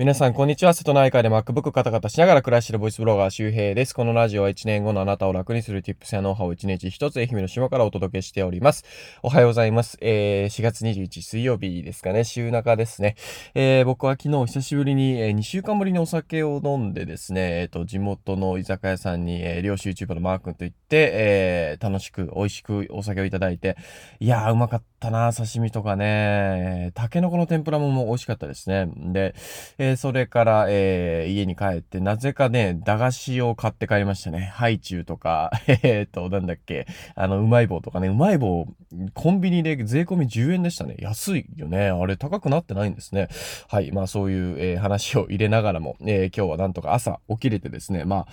[0.00, 0.72] 皆さん、こんにちは。
[0.72, 3.94] 瀬戸内海で MacBook カタカタしながら暮らしているボイスブロガー周平です。
[3.94, 8.86] このラジオは1年後のあなたを楽にする Tips やノウハウを1日1つ愛媛の島からお届けしております。
[9.22, 9.98] おはようございます。
[10.00, 12.24] えー、4月21日水曜日ですかね。
[12.24, 13.14] 週中ですね。
[13.52, 23.76] えー、僕は昨日久しぶりに、えー、2週間ぶりにお酒を飲んでですね、え、ー、と、地元の居酒屋さんに、えー、漁師 YouTuber のマー君と行って、えー、楽しく美味しくお酒をいただいて、
[24.18, 28.88] いやー、うまかったな刺身とかね、タケノコの天ぷらも美味しかったですね。
[28.96, 29.34] で、
[29.78, 34.52] えー、それから、えー、家に帰って、なぜかね、駄菓子を買って帰りましたね。
[34.54, 35.50] ハイチュウとか、
[35.82, 38.66] えっと、なんだっけ、あの、うまい棒とかね、うまい棒、
[39.14, 40.96] コンビニで税込み10円でしたね。
[40.98, 41.88] 安いよね。
[41.88, 43.28] あれ、高くなってないんですね。
[43.68, 43.92] はい。
[43.92, 48.26] まあ、そういう、えー、話を入れながらも、えー、今日はなんとか朝起きれてですね、まあ、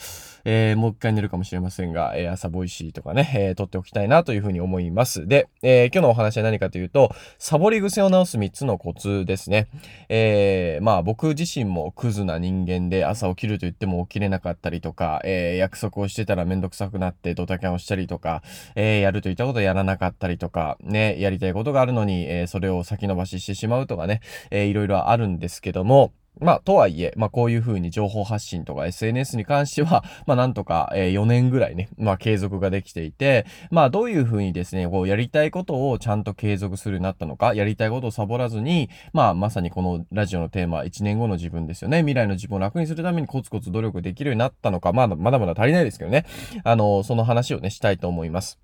[0.46, 5.28] えー、もう一回寝るかもしれませんが、えー、朝 Voicy とかね、えー、撮っておきたいなというふうに思います。
[5.28, 9.68] で、えー、今日のお話は何かというと、サボり癖を直す3つのコツですね。
[10.10, 18.42] えー、まあ、僕自身もクズな人間で朝起きると言っても起きれなかったりとか、えー、約束をしてたらめんどくさくなってドタキャンをしたりとか、
[18.76, 42.00] えー、やると言ったことやらなかったりとか、ね、やりたいことがあるのに、えー、それを先延ばししてしまうとかね、えー、いろいろあるんですけども、まあ、とはいえ、まあ、こういう風に情報発信とか SNS に関しては、 まあ、なんとか、えー、4年ぐらいね、まあ、継続ができていて、まあ、どういう風にですね、こう、やりたいことをちゃんと継続するようになったのか、やりたいことをサボらずに、まあ、まさにこのラジオのテーマ、1年後の自分ですよね。
[42.00, 46.26] 未来の自分を楽にするためにコツコツ努力できるようになったのか、まだ、まだまだ足りないですけどね。
[46.64, 48.60] あの、その話をね、したいと思います。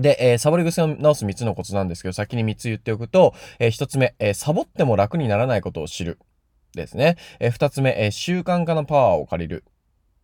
[0.00, 6.18] で、えー、サボり癖を直す3つのコツなんですけど、先に3つ言っておくと、えー、1つ目、えー、サボっても楽にならないことを知る。
[6.76, 7.16] ですね。
[7.40, 9.64] えー、つ目、えー、習慣化のパワーを借りる。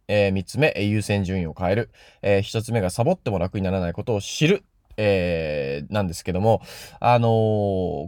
[0.08, 1.90] えー、つ目、えー、優先順位を変える。
[2.22, 4.62] えー、つ目がサボっても楽にならないことを知る。
[4.96, 6.60] えー、なんですけども、
[7.00, 7.30] あのー、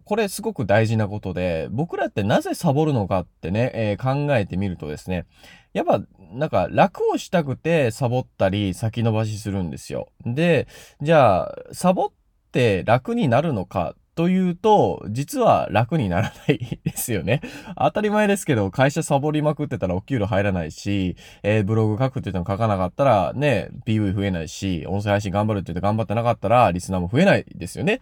[0.05, 5.27] これすごく大事なことで、僕らってなぜサボるのかってね、えー、考えてみるとですね、
[5.73, 10.09] やっぱ、なんか楽をしたくてサボったり先延ばしするんですよ。
[10.27, 10.67] で、
[11.01, 12.13] じゃあ、サボっ
[12.53, 17.41] て楽になるのかというと、実は楽にならないですよね。
[17.77, 28.01] 当たり前ですけど、会社サボりまくってたらお給料入らないし、えー、ブログ書くって言っても書かなかったらね、PV 増えないし、音声配信頑張るって言って頑張ってなかったら、リスナーも増えないですよね。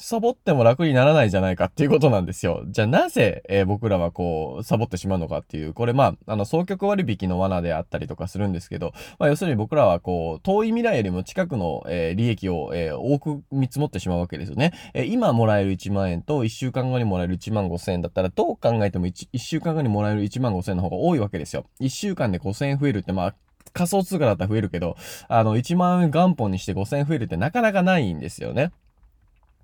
[0.00, 2.64] サボっても楽にならないじゃないかっていうことなんですよ。
[2.68, 14.72] じゃあなぜ、えー、僕らはこう、サボってしまうのかっていう、これまあ、あの、双極割引の罠であったりとかするんですけど、まあ要するに僕らはこう、遠い未来よりも近くの、えー、利益を、えー、多く見積もってしまうわけですよね。
[14.94, 21.66] え今もらえる1万円と1週間後にもらえる1万5千円だったら、どう考えても 1, 1週間後にもらえる1万5千円の方が多いわけですよ。
[21.80, 23.34] 1週間で5千円増えるってまあ、
[23.72, 24.96] 仮想通貨だったら増えるけど、
[25.28, 28.72] あの、1万円元本にして5千円増えるってなかなかないんですよね。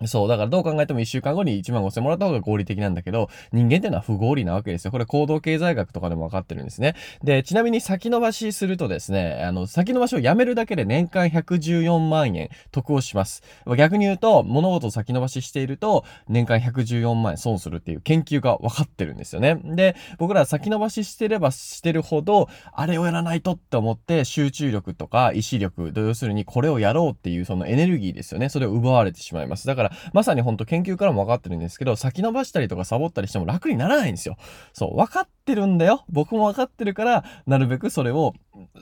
[0.04, 0.28] そう。
[0.28, 4.90] だからどう考えても1週間後に1万5千もらった方が合理的なんだけど、人間ってのは不合理なわけですよ。
[4.90, 6.94] これ行動経済学とかでも分かってるんですね。
[7.24, 13.42] で、ちなみに先延ばしするとですね、あの、先延ばしをやめるだけで年間114万円得をします。
[13.78, 19.58] 逆に言うと、物事を先延ばししていると、年間114万円損するっていう研究が分かってるんですよね。
[19.64, 28.48] で、僕ら先延ばししてればしてるほど、あれをやらないとって思って集中力とか意志力、要するにこれをやろうっていうそのエネルギーですよね。
[28.48, 29.66] それを奪われてしまいます。
[29.66, 34.36] だからから、まさにほんと研究からも分かってるんですけど、先延ばしたりとかサボったりしても楽にならないんですよ。
[34.72, 36.04] そう、分かってるんだよ。
[36.08, 38.34] 僕も分かってるから、なるべくそれを、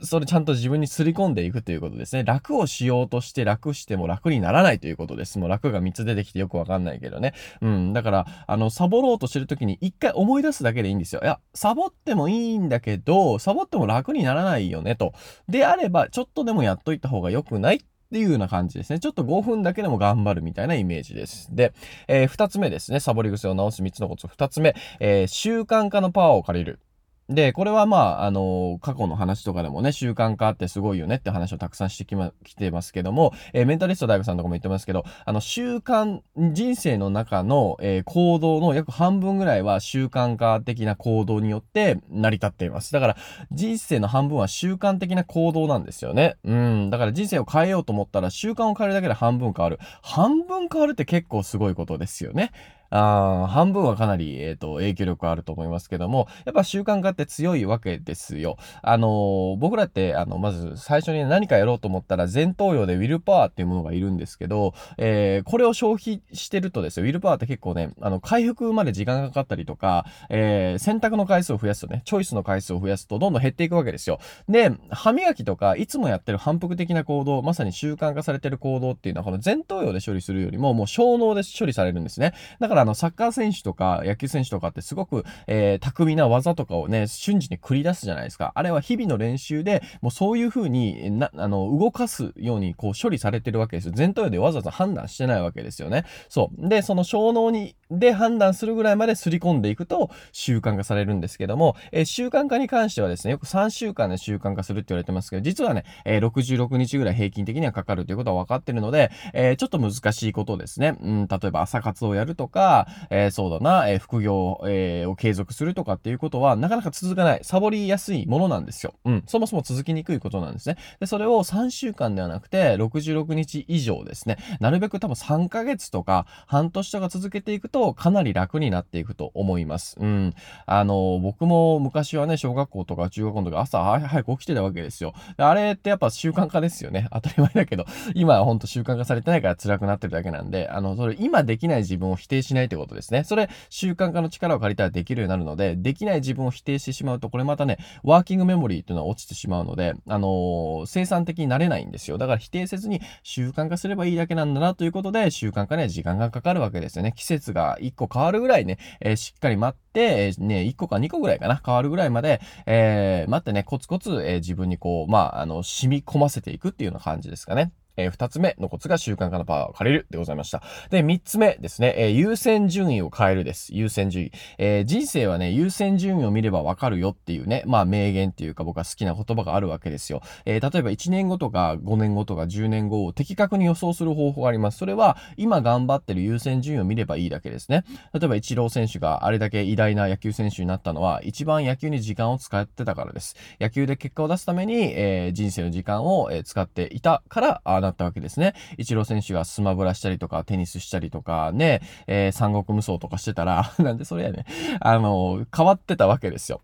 [0.03, 2.23] それちゃんと自分にすり込んでいくということですね。
[2.23, 5.39] 楽をしようとして楽しても楽にならないということです。
[5.39, 7.33] もう楽が3つ出てきてよくわかんないけどね。
[7.61, 7.93] うん。
[7.93, 11.21] だから、あの、サボろうとしてるときに一回思い出すだけでいいんですよ。
[11.23, 15.13] いや、サボってもいいんだけど、サボっても楽にならないよねと。
[15.47, 17.81] であれば、ちょっとでもやっといた方が良くない
[18.15, 18.99] っていうような感じですね。
[19.01, 21.53] ちょっと5分だけでも頑張るみたいなイメージです。
[21.53, 21.73] で、
[22.07, 23.01] えー、2つ目ですね。
[23.01, 24.25] サボり癖を直す3つのコツ。
[24.27, 26.79] 2つ目、えー、習慣化のパワーを借りる。
[27.27, 42.93] で、これはまあ、あのー、過去の話とかでもね、習慣化ってすごいよねって話をたくさんしてきま、来てますけども、えー、メンタリスト大学さんとかも言ってますけど、あの、習慣、人生の中の、えー、行動の約半分ぐらいは習慣化的な行動によって成り立っています。
[42.93, 43.17] だから、
[43.51, 46.35] 人生の半分は習慣的な行動なんですよね。
[46.43, 46.89] うん。
[46.91, 49.79] だから人生を変えようと思ったら習慣を変えるだけで半分変わる。
[50.03, 52.51] 半分変わるって結構すごいことですよね。
[52.89, 58.57] あ半分はかなり、え、ー、と、影響力あると思いますけども、やっぱ習慣化って強いわけですよ。
[58.81, 74.19] あのー、僕らって、あの、まず最初に何かやろうと思ったら、前頭葉でウィルパワーっていうものがいるんですけど、えー、これを消費してるとですよ、ウィルパワーって結構ね、あの、回復まで時間がかかったりとか、えー、選択の回数を増やすとね、チョイスの回数を増やすと、どんどん減っていくわけですよ。
[74.47, 82.33] で、歯磨きとか、いつもやってる反復的な行動、まさに習慣化されてる行動っていうのは、この前頭葉で処理するよりも、もう小脳で処理されるんですね。
[82.59, 88.51] だからからあの、サッカー選手とか野球選手とかってすごく、えー、巧みな技とかをね、瞬時に繰り出すじゃないですか。
[88.55, 93.93] あれは日々の練習で、もうそういう風にな、あの、動かすようにこう処理されてるわけですよ。
[93.95, 96.05] 前頭葉でわざわざ判断してないわけですよね。
[96.29, 96.67] そう。
[96.69, 110.97] で、その小脳に、で判断するぐらいまですり込んでいくと習慣化されるんですけども、えー、習慣化に関してはですね、よく3週間で習慣化するって言われてますけど、実はね、えー、66日ぐらい平均的にはかかるということは分かってるので、えー、ちょっと難しいことですね。
[111.01, 112.64] うん、例えば朝活をやるとか、
[113.09, 118.93] えー、そうだな、えー、副業、えー、を継続するとかっていうことは、なかなか続かない、サボりやすいものなんですよ。
[119.05, 120.77] うん、そもそも続きにくいことなんですね。
[120.99, 129.97] で、それを3週間ではなくて、66日以上ですね、なるべく多分3ヶ月とか、半年とか続けていくと、かなり楽になっていくと思います。
[129.99, 130.33] うん。
[130.65, 135.13] あの、僕も昔はね、小学校とか中学校の時朝早く起きてたわけですよ。
[135.37, 137.07] あれってやっぱ習慣化ですよね。
[137.13, 143.23] 当たり前だけど、今はほんと習慣化されてないから辛くなってるだけなんで、あの、それ今できない自分を否定しないってことですね。
[143.23, 152.17] それ、習慣化の力を借りたらできるようになるので、できない自分を否定してしまうと、これまたね、ワーキングメモリーっていうのは落ちてしまうので、あのー、生産的になれないんですよ。
[152.17, 157.13] だから否定せずに習慣化すればいいだけなんだなということで、習慣化には時間がかかるわけですよね。
[157.15, 167.71] 季節が1個変わるぐらいね、えー、しっかり待って、えー、ね、1個か2個ぐらいかな、変わるぐらいまで、えー、待ってね、コツコツ、え、自分にこう、まあ、あの、染み込ませていくっていうような感じですかね。
[167.97, 170.61] えー、二つ目のコツが習慣化のパワーを借りるでございました。
[170.89, 173.73] で、三つ目ですね、えー、優先順位を変えるです。
[173.73, 174.31] 優先順位。
[174.57, 180.21] えー、人生はね、優先順位を見ればわかるよっていうね、まあ名言っていうか僕は好きな言葉があるわけですよ。
[180.45, 184.77] えー、例えば1年後とか5年後とか10年後を的確に予想する方法があります。
[184.77, 187.83] それは今頑張ってる優先順位を見ればいいだけですね。
[188.13, 193.35] 例えばイチロー選手があれだけ偉大な野球選手になったのは一番野球に時間を使ってたからです。
[193.59, 198.53] 野球で結果を出すために、えー、人生の時間を、使っていたからあだったわけですね。
[198.77, 204.45] イチロー選手がスマブラしたりとか、テニスしたりとか、ね、えー、三国無双とかしてたら、 なんでそれやね、
[204.79, 206.61] あの、変わってたわけですよ。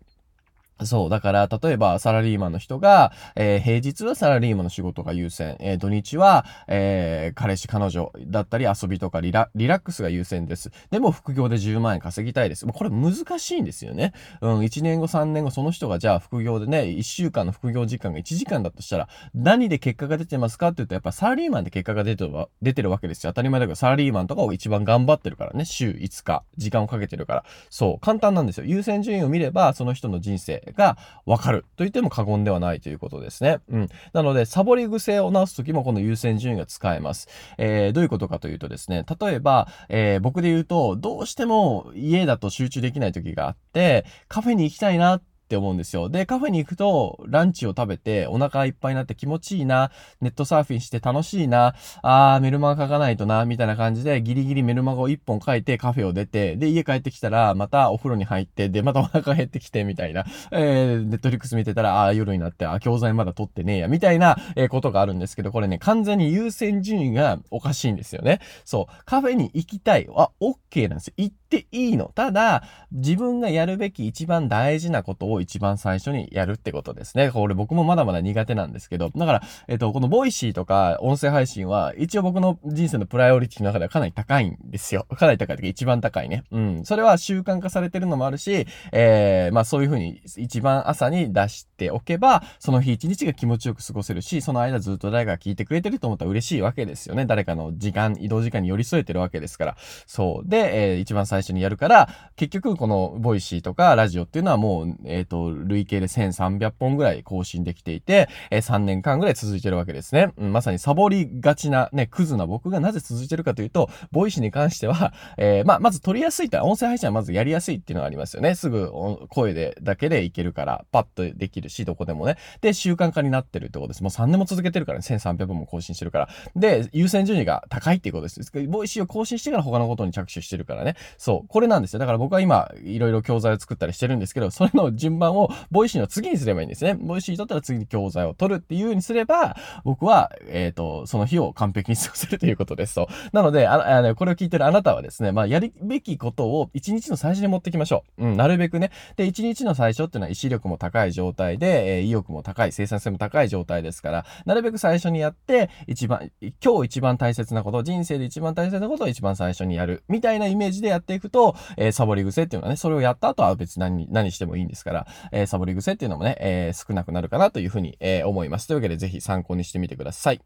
[0.86, 1.10] そう。
[1.10, 10.70] だから、例えば、サラリーマンの人が、えー、平日はサラリーマンの仕事が優先、えー、土日は、えー、彼氏、彼女だったり遊びとかリラックスが優先です。
[10.90, 12.66] でも、副業で10万円稼ぎたいです。
[12.66, 14.12] もうこれ難しいんですよね。
[14.40, 23.32] うん、1年後、3年後、その人がじゃあ副業でね、1週間の副業時間が1時間だとしたら、何で結果が出てますかって言うと、やっぱサラリーマンで結果が出てる出てるわけですよ。
[23.32, 27.44] 当たり前だけど、サラリーマンとかを一番頑張ってるからね、週5日、時間をかけてるから。
[27.70, 28.64] そう、簡単なんですよ。
[28.66, 33.60] 優先順位を見れば、その人の人生がわかると言っても過言ではないということですね。
[33.68, 33.88] うん。
[34.12, 37.28] なので、サボり癖を直すときもこの優先順位が使えます。
[37.58, 46.08] えー、どういうことかというとですね、例えば、えー、僕で言うと、どうしても家だと集中できない時があって、カフェに行きたいなってって思うんですよ。
[46.08, 49.90] で、カフェに行くと、ランチを食べて、お腹いっぱいになって気持ちいいな、
[50.22, 68.40] ネットサーフィンして楽しいな、あー、メルマガ書かないとな、みたいな感じで、ギリギリメルマガを1本書いてカフェを出て、で、家帰ってきたら、またお風呂に入って、で、またお腹減ってきて、みたいな、えー、ネットリックス見てたら、あー、夜になって、あ、教材まだ取ってねえや、みたいな、えー、ことがあるんですけど、これね、完全に優先順位がおかしいんですよね。
[68.64, 69.04] そう。
[69.04, 70.08] カフェに行きたい。
[70.16, 71.14] あ、OK なんですよ。
[71.52, 72.10] ていいの。
[72.14, 72.62] ただ、
[72.92, 77.30] 自分がやるべき一番大事なことを一番最初にやるってことですね。
[77.30, 85.06] これ僕もまだまだ苦手なんですけど、だから、えっと、この Voicy とか音声配信は、一応僕の人生のプライオリティの中ではかなり高いんですよ。
[85.14, 86.44] かなり高いというか一番高いね。
[86.50, 86.84] うん。
[86.84, 97.26] それは習慣化されてるのもあるし、えー、まあそういうふうに一番朝に出しておけば、その日一日が気持ちよく過ごせるし、その間ずっと誰かが聞いてくれてると思ったら嬉しいわけですよね。
[97.26, 99.76] 誰かの時間、移動時間に寄り添えてるわけですから。
[100.06, 100.48] そう。
[100.48, 110.32] で、えー、一番最初にやるから、結局この Voicy とかラジオっていうのはもう、えっ、ー、と、累計で1300本ぐらい更新できていて、えー、3年間ぐらい続いてるわけですね。
[110.36, 118.54] まさにサボりがちな、ね、クズな僕がなぜ続いてるかというと、 Voicy に関しては、えー、まあ、まず録りやすいと、音声配信はまずやりやすいっていうのがありますよね。
[118.54, 118.90] すぐ
[119.28, 122.36] 声で、だけでいけるから、パッとできるし、しどこでもね。
[122.60, 124.02] で、習慣化になってるってことです。
[124.02, 126.28] もう3年も続けてるからね、1300本も更新してるから。
[126.56, 128.52] で、優先順位が高いっていうことです。
[128.68, 130.96] Voicy を更新してから他のことに着手してるからね。
[131.18, 131.48] そう。
[131.48, 131.98] これなんですよ。
[131.98, 136.94] だから僕は今、いろいろ教材を作ったりしてるんですけど、それの順番を Voicy の次にすればいいんですね。
[136.94, 142.94] Voicy だったら次に教材を撮るっていう風にすれば、僕は、えっ、ー、と、その日を完璧に過ごせるということです。
[142.94, 143.06] そう。
[143.32, 148.26] なので、ああの、これを聞いてるあなたはですね、まあ、やるべきことを一日の最初に持ってきましょう。
[148.26, 148.90] うん、なるべくね。
[149.16, 160.02] で、一日の最初っていうのは意志力も高い状態で、えー、意欲も高い、生産性も高い状態ですから、なるべく最初にやって、一番、今日一番大切なこと、人生で一番大切なことを一番最初にやる。
[160.08, 168.66] みたいなイメージでやっていくと、えー、サボり癖っていうのはね、それをやった後は別に何、何してもいいんですから、えー、サボり癖っていうのもね、え、少なくなるかなというふうに、え、思います。
[168.66, 170.40] というわけで、ぜひ参考にしてみてください。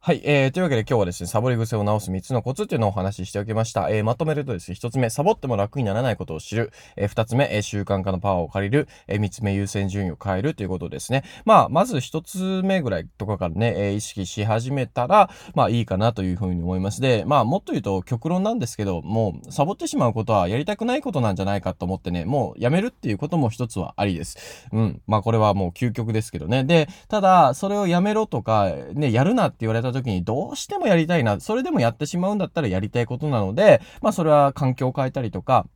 [0.00, 0.20] はい。
[0.22, 3.90] えー、というわけで今日はですね、サボり癖を直す3つのコツっていうのをお話ししておきました。
[3.90, 6.70] えー、まとめるとですね、1つ目、サボっても楽にならないことを知る。
[6.94, 8.86] えー、2つ目、えー、習慣化のパワーを借りる。
[9.08, 11.24] えー、3つ目、優先順位を変えるということですね。
[11.44, 17.00] まあ、まず1つ目ぐらいとかからね、えー、意識し始めたら、まあいいかなというふうに思います。
[17.00, 24.68] で、まあ、もっと言うと極論なんですけど、もう、サボってしまうことはやりたくないことなんじゃないかと思ってね、もうやめるっていうことも一つはありです。
[24.70, 25.02] うん。
[25.08, 26.62] まあ、これはもう究極ですけどね。
[26.62, 35.66] で、ただ、それをやめろとか、ね、やるなって言われた時にどうしてもやりたいな、それでもやってしまうんだったらやりたいことなので、まあそれは環境を変えたりとか、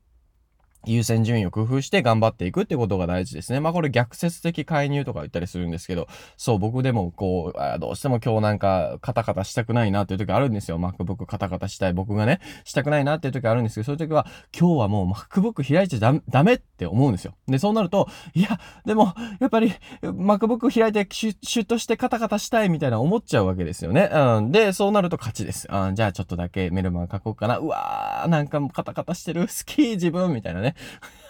[0.86, 3.60] 優先順位を工夫して頑張っていくってことが大事ですね。
[3.60, 10.78] まあこれ逆説的介入とか言ったりするんですけど、そう僕でもこう、どうしても今日なんかカタカタしたくないなっていう時あるんですよ。
[10.78, 14.26] MacBook カタカタしたい僕がね、したくないなっていう時あるんですけど、そういう時は
[14.58, 17.34] 今日はもう MacBook 開いちゃダメって思うんですよ。
[17.46, 19.72] で、そうなると、いや、でもやっぱり
[20.02, 24.10] MacBook 開いてシュッとしてカタカタしたいみたいな思っちゃうわけですよね。
[24.12, 24.52] うん。
[24.52, 25.68] で、そうなると勝ちです。
[25.70, 27.58] うん、じゃあちょっとだけメルマガ書こうかな。
[27.58, 29.42] うわー、なんかカタカタしてる。
[29.42, 30.69] 好き自分みたいなね。
[30.70, 30.74] ね。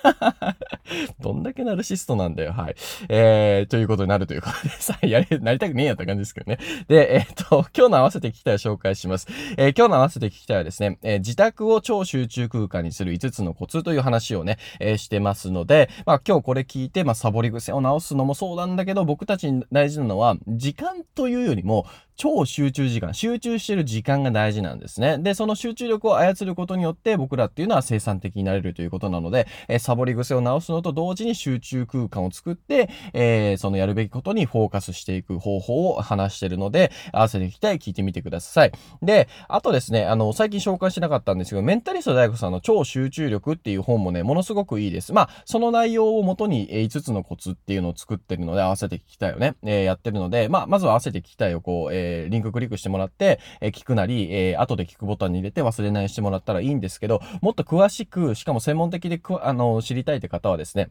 [1.21, 2.53] どんだけナルシストなんだよ。
[2.53, 2.75] はい。
[3.09, 6.59] えー、ということになるということでさ、 やれ、なりたくねえやった感じですけどね。
[6.89, 9.29] で、えっ、と、 今日の合わせて聞きたい紹介します。
[9.57, 21.87] えー、今日の合わせて聞きたいはですね、えー、自宅を超集中空間にする5つのコツという話をね、えー、してますので、まあ今日これ聞いて、まあサボり癖を直すのもそうなんだけど、僕たちに大事なのは、時間というよりも、
[22.21, 25.17] 超集中時間、集中してる時間が大事なんですね。
[25.17, 38.73] で、その集中力を操ることによって僕らっていうのは生産的になれるということなので、えー、サボり癖を直すのと同時に集中空間を作って、えー、そのやるべきことにフォーカスしていく方法を話してるので、合わせていきたい聞いてみてください。
[39.03, 45.13] で、あとですね、あの、最近紹介してなかったんですけど、メンタリスト大悟さんの超集中力っていう本もね、ものすごくいいです。
[45.13, 60.91] まあ、その内容をもとに、え、5つのコツっていうのを作ってるので、合わせて聞きたいよね、えー、やってるので、まあ、まずは合わせて聞きたいをこう、えー、リンククリックしてもらって、え、聞くなり、え、後で聞くボタンに入れて忘れないしてもらったらいいんですけど、もっと詳しく、しかも専門的でく、あの、知りたいって方はですね、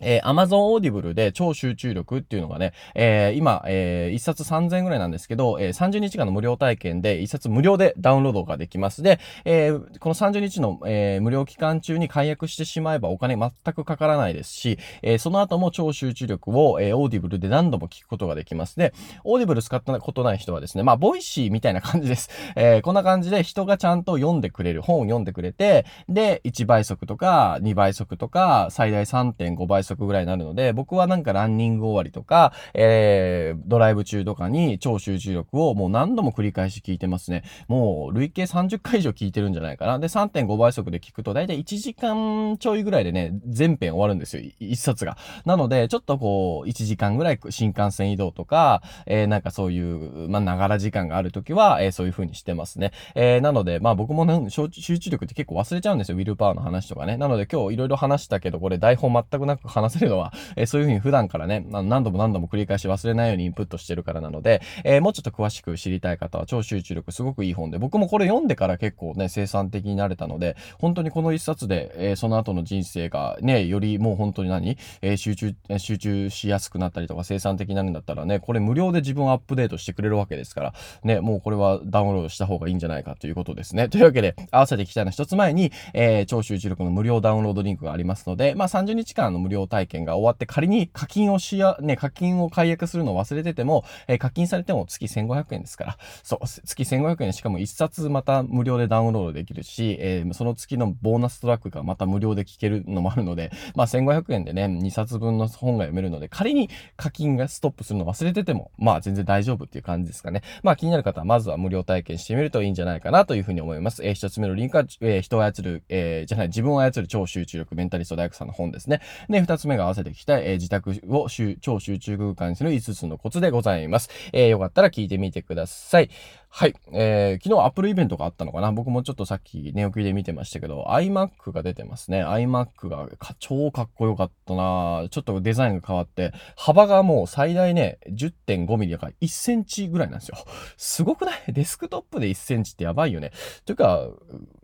[0.00, 9.02] えー、Amazon Audible で超集中力っていうのがね、えー、今、えー、1冊3000円ぐらいなんですけど、えー、30日間の無料体験で1冊無料でダウンロードができます。
[9.02, 18.76] で、えー、この30日の、えー、無料期間中に解約してしまえばお金全くかからないですし、えー、その後も超集中力を、えー、Audible で何度も聞くことができます。
[18.76, 18.92] で、
[19.24, 22.30] Audible 使ったことない人はですね、まあ、 Voicy みたいな感じです。
[22.56, 37.44] えー、こんな感じで人がちゃんと読んでくれる、本を読んでくれて、で、1倍速とか2倍速とか、最大3.5倍速ぐらいになるので、僕はなんかランニング終わりとか、えー、ドライブ中とかに超集中力をもう何度も繰り返し聞いてますね。
[37.68, 39.98] もう累計30回以上聞いてるんじゃないかな。
[39.98, 44.42] で、3.5倍速で聞くと大体1時間ちょいぐらいでね、全編終わるんですよ。
[44.60, 45.16] 1冊が。
[45.44, 52.92] なので、ちょっとこう、1時間ぐらい新幹線移動とか、えー、なんかそういう、まあ、ながら時間があるときは、えー、そういう風にしてますね。
[53.14, 56.16] えー、なので、まあ僕もね、集中力って結構忘れちゃうんですよ。
[56.16, 57.16] ウィルパワーの話とかね。
[57.16, 83.88] なので今日いろいろ話したけど、これ台本全くなく話話せるのは、 えー、そういう風に普段からね、何度も何度も繰り返し忘れないようにインプットしてるからなので、えー、もうちょっと詳しく知りたい方は超集中力すごくいい本で、僕もこれ読んでから結構ね、生産的になれたので、本当にこの一冊で、えー、その後の人生がね、よりもう本当に何、えー、集中、集中しやすくなったりとか生産的になるんだったらね、これ無料で自分をアップデートしてくれるわけですから、ね、もうこれはダウンロードした方がいいんじゃないかということですね。
[83.88, 110.42] というわけで、合わせていきたいの一つ前に、えー、超集中力の無料ダウンロードリンクがありますので、まあ30日間の無料体験が終わって仮に課金をしや、ね、課金を解約するのを忘れてても、えー、課金されても月1500円ですから、そう、月1500円しかも1冊また無料でダウンロードできるし、えー、その月のボーナストラックがまた無料で聞けるのもあるので、まあ1500円でね、2冊分の本が読めるので、仮に課金がストップするの忘れてても、まあ全然大丈夫っていう感じですかね。
[110.62, 114.04] まあ気になる方はまずは無料体験してみるといいんじゃないかなというふうに思います。
[114.04, 119.00] えー、一つ目のリンクは、えー、人を操る、えー、じゃない、自分を操る超集中力メンタリスト大工さんの本ですね。
[119.28, 121.28] で、二つ目が合わせて聞きたい、えー、自宅を
[121.60, 124.10] 超集中空間にする5つのコツでございます。
[124.32, 126.10] えー、よかったら聞いてみてください。
[126.52, 126.74] はい。
[126.92, 132.24] えー、昨日アップルイベントがあったのかな僕もちょっとさっき寝起きで見てましたけど、iMac が出てますね。
[132.24, 140.36] iMac が超かっこよかったなちょっとデザインが変わって、幅がもう最大ね、10.5ミリだから1センチぐらいなんですよ。
[140.76, 141.52] すごくない？
[141.52, 143.30] デスクトップで1センチってやばいよね。
[143.64, 144.08] というか、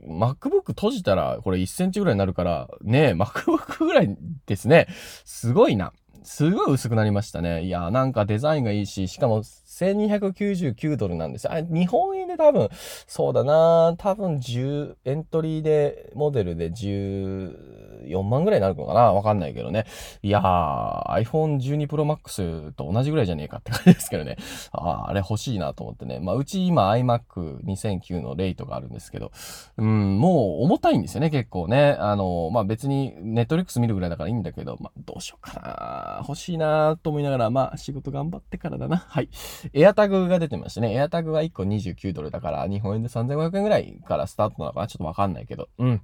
[0.05, 4.89] MacBook 閉じたらこれ1センチぐらいになるから、ね MacBook ぐらいですね。
[5.25, 5.93] すごいな。
[6.27, 7.63] すごい薄くなりましたね。
[7.63, 11.53] いや、なんかデザインがいいし、しかも1299ドルなんですよ。
[11.53, 12.69] あ、日本円で多分、
[13.07, 19.13] そうだな多分10、エントリーで、モデルで10 4万ぐらいになるのかな？
[19.13, 19.87] わかんないけどね。
[20.23, 24.37] いやー、iPhone 12 Pro Max と同じぐらいじゃねえかって感じですけどね。
[24.73, 26.21] ああれ欲しいなと思ってね。
[26.21, 29.33] まあ、うち今 iMac 2009のレイトがあるんですけど、
[29.77, 31.97] うん、もう重たいんですよね、結構ね。
[31.99, 36.25] あの、まあ、別に Netflix 見るぐらいだからいいんだけど、まあ、どうしようかな。
[36.27, 38.97] 欲しいなと思いながら、まあ、仕事頑張ってからだな。
[38.97, 39.29] はい。
[39.73, 40.95] エアタグが出てましたね。
[40.95, 44.87] エアタグが1個29ドルだから、日本円で3500円ぐらいからスタートなのかな？
[44.87, 45.69] ちょっとわかんないけど。
[45.79, 46.03] うん。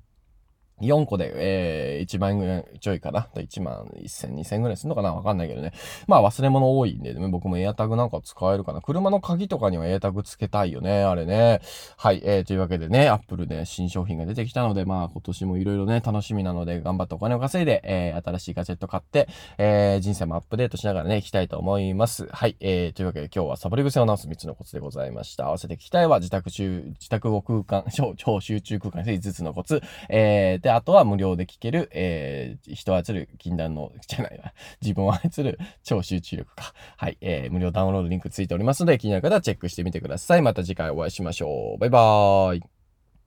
[0.80, 5.14] 4個で、えー、1万円ぐらいちょいかな？1万1000、2000ぐらいするのかな？
[5.14, 5.72] わかんないけどね。
[6.06, 8.80] まあ忘れ物多いんで、ね、僕もエアタグなんか使えるかな？
[8.80, 11.02] 車の鍵とかにはエアタグつけたいよね。
[11.02, 11.60] あれね。
[11.96, 12.20] はい。
[12.24, 22.26] えー、というわけでね、アップルで新商品が出てきたので、まあ今年もいろいろね、楽しみなので、頑張ってお金を稼いで、えー、新しいガジェット買って、えー、人生もアップデートしながらね、行きたいと思います。
[22.26, 22.56] はい。
[22.60, 25.46] えー、というわけで今日はサボり癖を直す3つのコツでございました。
[25.46, 29.82] 合わせて聞きたいは自宅中、自宅を空間、超、超集中空間に5つのコツ。
[30.08, 36.72] えー、で、あとは無料で聞ける、えー、人を操る禁断の、じゃないわ、 自分を操る超集中力か。
[36.96, 40.42] はい、えー、無料ダウンロードリンクついておりますので、気になる方はチェックしてみてください。
[40.42, 41.78] また次回お会いしましょう。
[41.78, 42.81] バイバーイ。